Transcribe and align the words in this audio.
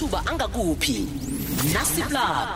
amathuba 0.00 0.26
angakuphi 0.30 1.06
nasiplab 1.74 2.48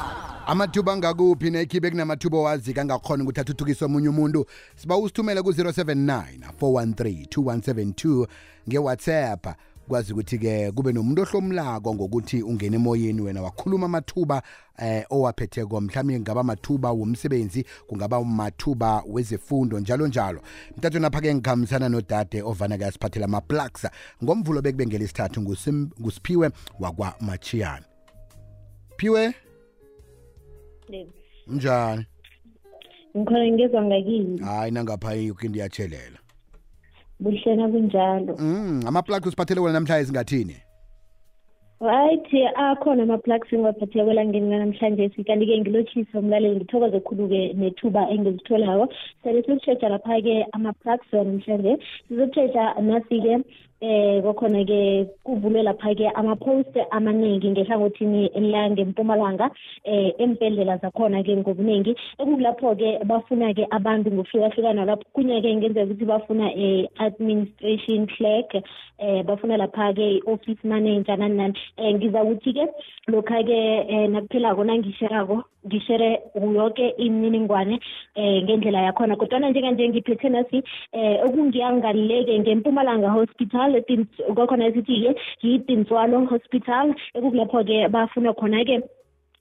amathuba 0.46 0.92
angakuphi 0.92 1.50
nekhibe 1.54 1.90
kunamathuba 1.90 2.36
owazika 2.40 2.80
angakhona 2.82 3.22
ukuthi 3.24 3.40
athuthukise 3.40 3.84
omunye 3.84 4.08
umuntu 4.08 4.40
siba 4.80 4.96
usithumele 4.96 5.40
ku-079 5.42 6.38
413 6.58 7.24
2172 7.24 8.26
ngewhatsapp 8.68 9.44
kwazi 9.88 10.12
ukuthi-ke 10.12 10.72
kube 10.72 10.92
nomuntu 10.92 11.22
ohlomlako 11.22 11.94
ngokuthi 11.94 12.42
ungena 12.42 12.76
emoyeni 12.76 13.20
wena 13.20 13.42
wakhuluma 13.42 13.86
amathuba 13.86 14.42
eh 14.78 15.04
owaphethe 15.10 15.64
ko 15.68 15.80
mhlawumbe 15.80 16.20
ngaba 16.20 16.42
mathuba 16.42 16.88
womsebenzi 16.92 17.64
kungaba 17.86 18.24
mathuba 18.24 19.02
wezefundo 19.06 19.78
njalo 19.78 20.06
njalo 20.06 20.40
mtathu 20.76 20.98
napha-ke 20.98 21.34
ngikhambisana 21.34 21.88
nodade 21.88 22.42
ovana-ke 22.42 22.84
asiphathela 22.84 23.26
amaplaxa 23.28 23.90
ngomvulo 24.24 24.62
bekubengela 24.62 25.04
isithathu 25.04 25.40
ngusiphiwe 25.42 26.50
wakwamachiyana 26.80 27.84
phiwe 28.96 29.34
njani 31.46 32.06
ngikhona 33.16 33.52
ngezwa 33.52 33.82
ngakini 33.84 34.40
hayi 34.40 34.70
nangapha 34.70 35.14
yoke 35.14 35.46
into 35.46 35.58
iyatshelela 35.58 36.18
buhlena 37.22 37.66
kunjalo 37.72 38.34
mm 38.40 38.80
ama-plugs 38.88 39.26
usiphathele 39.30 39.60
wena 39.60 39.78
namhlanje 39.78 40.06
singathini 40.08 40.56
right 41.90 42.28
akhona 42.68 43.02
ama-plugs 43.06 43.52
engiwaphathele 43.54 44.04
kwelangeni 44.04 44.50
namhlanje 44.62 45.06
kanti-ke 45.28 45.54
ngilotshise 45.60 46.18
umlaleli 46.18 46.56
ngithokoze 46.56 46.98
khulu-ke 47.06 47.40
nethuba 47.60 48.02
engizitholayo 48.14 48.86
sele 49.22 49.42
siyokushetsha 49.42 49.88
lapha-ke 49.94 50.34
ama-plugs 50.56 51.06
wanamhlanje 51.12 51.72
sizokutshetsha 52.08 52.64
nasi-ke 52.88 53.34
eh 53.82 54.20
kokhona 54.22 54.62
ke 54.64 55.10
kuvulwe 55.26 55.60
lapha 55.66 55.90
ke 55.98 56.06
ama-post 56.16 56.72
amaningi 56.92 57.50
ngehlangothini 57.52 58.30
langempumalanga 58.34 59.50
eh 59.84 60.12
empendlela 60.18 60.78
zakhona 60.80 61.24
ke 61.26 61.34
ngobuningi 61.42 61.94
ekulapho 62.22 62.74
ke 62.80 63.04
bafuna 63.04 63.50
ke 63.52 63.66
abantu 63.74 64.10
ngokuhlukahlukana 64.14 64.86
lapho 64.86 65.02
kunye 65.14 65.42
ke 65.42 65.50
ngenzeka 65.58 65.86
ukuthi 65.90 66.04
bafuna 66.06 66.46
eh 66.56 66.86
administration 67.02 68.06
clerk 68.16 68.54
eh 69.02 69.22
bafuna 69.26 69.58
lapha 69.58 69.90
ke 69.92 70.22
office 70.32 70.62
manager 70.62 71.16
nani 71.18 71.34
nani 71.34 71.54
eh 71.78 71.92
ngiza 71.98 72.22
ukuthi 72.22 72.54
ke 72.54 72.64
lokha 73.10 73.42
ke 73.42 73.58
eh, 73.90 74.06
nakuphelako 74.06 74.64
nangisherako 74.64 75.42
ngishere 75.66 76.22
yonke 76.38 76.94
imininingwane 76.98 77.80
eh 78.14 78.40
ngendlela 78.44 78.82
yakhona 78.86 79.16
kodwa 79.16 79.50
njenganje 79.50 79.88
ngiphethe 79.88 80.28
nasi 80.28 80.62
eh 80.92 81.20
okungiyangaleke 81.26 82.38
ngempumalanga 82.38 83.10
hospital 83.10 83.63
hospital 83.72 84.04
kwakhona 84.36 84.68
isithi-ke 84.70 85.10
yi-dinswalo 85.44 86.16
hospital 86.32 86.86
ekulapho-ke 87.16 87.78
bafuna 87.94 88.30
khona-ke 88.40 88.76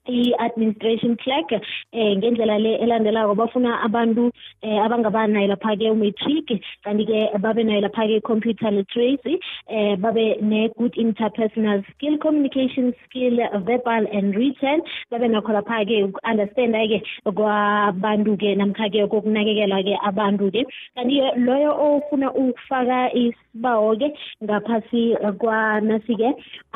i-administration 0.08 1.16
clerk 1.16 1.52
eh 1.92 2.08
ngendlela 2.16 2.56
le 2.64 2.72
elandelako 2.84 3.34
bafuna 3.40 3.70
abantu 3.86 4.24
eh 4.66 4.78
abangabanayo 4.86 5.48
lapha-ke 5.52 5.86
umatric 5.94 6.48
kanti-ke 6.84 7.40
babe 7.44 7.60
nayo 7.66 7.80
lapha-ke 7.86 8.18
i-computer 8.20 8.70
literacy 8.76 9.34
eh 9.74 9.96
babe 10.04 10.36
ne-good 10.50 10.92
interpersonal 11.04 11.80
skill 11.92 12.18
communication 12.24 12.92
skill 13.04 13.36
verbal 13.68 14.04
and 14.18 14.36
written 14.36 14.84
babe 15.10 15.24
nakho 15.34 15.56
lapha-ke 15.58 15.96
uku-understanda-ke 16.08 16.98
kwabantu-ke 17.40 18.50
namkha-ke 18.60 19.08
kokunakekela-ke 19.14 19.96
abantu-ke 20.10 20.64
kanti-ke 20.96 21.28
loyo 21.48 21.72
ofuna 21.88 22.28
ukufaka 22.42 23.00
isibawo-ke 23.22 24.08
ngaphasi 24.44 25.02
eh, 25.24 25.32
kwanasi-ke 25.40 26.28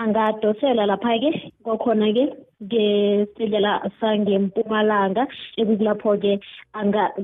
angadosela 0.03 0.89
lapha-ke 0.93 1.31
kwakhona-ke 1.65 2.25
ngesibhedlela 2.65 3.73
sangempumalanga 4.01 5.23
ekukulapho-ke 5.61 6.33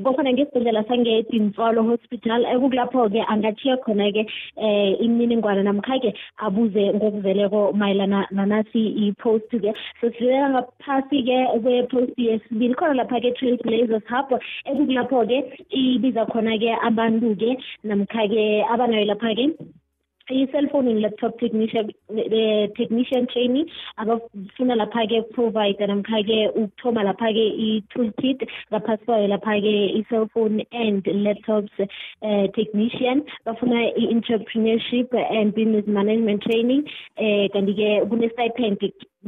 kofana 0.04 0.30
ngesibhedlela 0.34 0.82
sangetintsolo 0.90 1.80
hospital 1.90 2.40
ekukulapho-ke 2.54 3.20
angathiya 3.32 3.74
khona-ke 3.84 4.22
um 4.66 4.90
imininingwana 5.06 5.62
namkha-ke 5.68 6.10
abuze 6.46 6.84
ngokuzeleko 6.96 7.60
mayelana 7.80 8.20
nanasi 8.36 8.82
i-post-ke 9.04 9.70
sosidlulela 10.00 10.46
ngaphasi-ke 10.54 11.38
kwe-post 11.64 12.14
yesibili 12.28 12.74
khona 12.78 12.94
lapha-ke 13.00 13.28
trail 13.36 13.56
blazers 13.66 14.06
hub 14.12 14.26
ekukulapho-ke 14.70 15.36
ibiza 15.82 16.22
khona-ke 16.32 16.70
abantu-ke 16.88 17.50
namkha-ke 17.90 18.42
abanayo 18.74 19.06
lapha-ke 19.12 19.44
i-cellphone 20.30 20.86
ne-laptop 20.88 21.38
technician 21.40 21.90
eh, 22.10 22.66
technician 22.80 23.26
training 23.34 23.66
akafuna 24.02 24.74
lapha-ke 24.80 25.18
provide 25.34 25.82
namkha-ke 25.92 26.38
ukuthoma 26.62 27.04
lapha-ke 27.10 27.44
i-tool 27.66 28.08
kit 28.22 28.46
ngaphasi 28.72 29.04
kwayo 29.04 29.28
lapha-ke 29.34 29.74
i-cellphone 30.00 30.56
and 30.84 31.04
laptops 31.26 31.78
uh, 31.86 32.44
technician 32.58 33.24
bafuna 33.46 33.80
i-entrepreneurship 34.02 35.18
and 35.38 35.54
business 35.60 35.86
management 36.00 36.40
training 36.48 36.82
um 37.24 37.42
kanti-ke 37.56 37.88
kune-stipend 38.12 38.80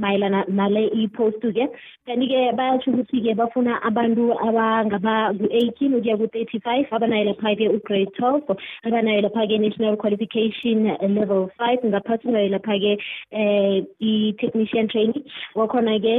mayelana 0.02 0.40
nale 0.58 0.82
i-post-ke 1.02 1.66
kanti-ke 2.08 2.40
bayatsho 2.58 2.92
ukuthi-ke 2.92 3.32
bafuna 3.40 3.80
abantu 3.88 4.24
abangaba 4.48 5.14
ku-eighteen 5.38 5.96
ukuya 5.98 6.14
ku-thirty-five 6.20 6.86
abanayo 6.96 7.24
lapha-ke 7.32 7.66
u-grade 7.76 8.12
twelve 8.16 8.44
abanayo 8.86 9.20
lapha-ke 9.26 9.56
national 9.66 9.96
qualification 10.02 10.84
level 11.18 11.42
five 11.58 11.80
ngaphathi 11.88 12.28
ungayo 12.28 12.48
lapha-ke 12.56 12.92
um 13.42 13.76
i-technician 14.12 14.88
training 14.92 15.24
wakhona-ke 15.58 16.16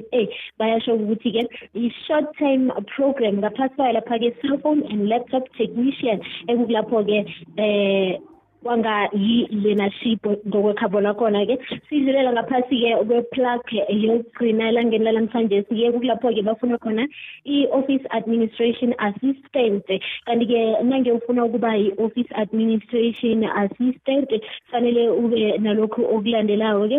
bayasho 0.59 0.93
ukuthi-ke 1.01 1.43
i-short 1.87 2.35
time 2.39 2.67
program 2.97 3.35
ngaphasi 3.41 3.75
kwayo 3.79 3.93
lapha-ke 3.99 4.29
cellphone 4.43 4.83
and 4.91 5.07
laptop 5.09 5.47
technician 5.57 6.19
ekulapho-ke 6.51 7.19
um 7.59 7.59
eh, 7.59 8.19
wangayi-learnership 8.67 10.21
ngokwekhabo 10.49 10.99
lakhona-ke 11.01 11.57
sidlulela 11.89 12.31
ngaphasi-ke 12.37 12.91
kwe-plug 13.09 13.65
yokugcina 14.05 14.69
elangeni 14.71 15.05
lalamhlanje 15.05 15.59
siye 15.69 15.89
kulapho-ke 15.93 16.43
bafuna 16.47 16.77
khona 16.83 17.05
i-office 17.57 18.05
administration 18.19 18.93
assistant 19.09 19.85
kanti-ke 20.27 20.61
nange 20.89 21.11
ufuna 21.19 21.45
ukuba 21.49 21.71
yi-office 21.81 22.31
administration 22.43 23.45
assistant 23.63 24.29
fanele 24.71 25.05
ube 25.23 25.41
nalokhu 25.65 26.01
okulandelayo-ke 26.15 26.99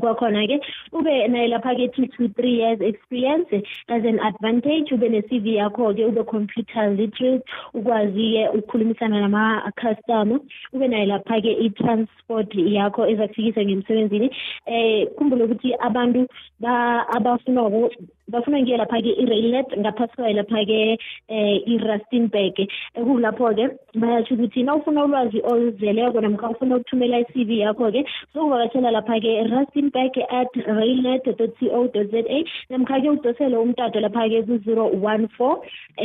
kwakhona-ke 0.00 0.56
ube 0.96 1.14
naye 1.32 1.48
lapha-ke 1.48 1.92
two 1.94 2.06
to 2.16 2.28
three 2.34 2.56
years 2.60 2.80
experience 2.80 3.48
as 3.88 4.04
an 4.12 4.18
advantage 4.28 4.92
ube 4.94 5.08
ne-cv 5.14 5.44
yakho-ke 5.58 6.06
ube 6.10 6.22
computer 6.34 6.84
literate 7.00 7.42
ukwazi-ke 7.74 8.44
ukukhulumisana 8.54 9.20
nama-customer 9.24 10.40
ube 10.74 10.86
naye 10.94 11.06
lapha-ke 11.12 11.52
i-transport 11.66 12.54
yakho 12.78 13.06
ezakufikisa 13.12 13.64
ngemsebenzini 13.64 14.30
um 14.66 15.06
khumbule 15.16 15.44
ukuthi 15.44 15.74
abantu 15.88 16.26
abafunako 17.16 17.90
bafuna 18.28 18.60
ngiye 18.62 18.76
lapha-ke 18.76 19.12
i-railet 19.22 19.68
ngaphasi 19.80 20.14
kwayo 20.16 20.36
lapha-ke 20.40 20.78
um 20.92 21.52
i-rustenburg 21.74 22.56
kulapho-ke 23.06 23.64
bayatsho 24.00 24.34
ukuthi 24.34 24.62
na 24.62 24.74
ufuna 24.74 25.04
ulwazi 25.04 25.40
oluzeleko 25.52 26.20
namkha 26.20 26.48
ufuna 26.50 26.76
ukuthumela 26.76 27.18
i-cv 27.20 27.50
yakho-ke 27.66 28.00
sokuvakatshela 28.32 28.90
lapha-ke 28.90 29.30
feedback 29.82 30.10
at 30.30 30.48
railet.co.za 30.78 32.22
namkhake 32.70 33.08
udosele 33.14 33.56
umtato 33.58 34.00
lapha-ke 34.00 34.38
ku-014 34.48 35.42